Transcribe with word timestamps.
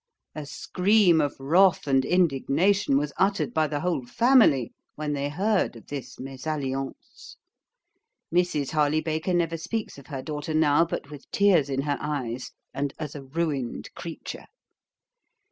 A 0.33 0.47
scream 0.47 1.21
of 1.21 1.35
wrath 1.39 1.85
and 1.85 2.03
indignation 2.03 2.97
was 2.97 3.13
uttered 3.17 3.53
by 3.53 3.67
the 3.67 3.81
whole 3.81 4.03
family 4.03 4.73
when 4.95 5.13
they 5.13 5.29
heard 5.29 5.75
of 5.75 5.85
this 5.85 6.19
MESALLIANCE. 6.19 7.37
Mrs. 8.33 8.71
Harley 8.71 9.01
Baker 9.01 9.35
never 9.35 9.57
speaks 9.57 9.99
of 9.99 10.07
her 10.07 10.23
daughter 10.23 10.55
now 10.55 10.85
but 10.85 11.11
with 11.11 11.29
tears 11.29 11.69
in 11.69 11.81
her 11.83 11.99
eyes, 12.01 12.49
and 12.73 12.95
as 12.97 13.13
a 13.13 13.21
ruined 13.21 13.93
creature. 13.93 14.45